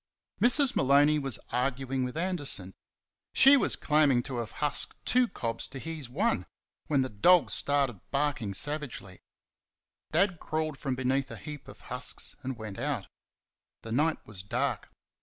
[0.41, 0.75] Mrs.
[0.75, 2.73] Maloney was arguing with Anderson.
[3.33, 6.47] She was claiming to have husked two cobs to his one,
[6.87, 9.21] when the dogs started barking savagely.
[10.11, 13.09] Dad crawled from beneath a heap of husks and went out.
[13.83, 14.89] The night was dark.